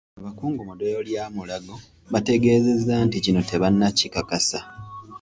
[0.19, 1.75] Abakungu mu ddwaliro lya Mulago
[2.13, 4.59] bategeezezza nti kino tebannakikakasa.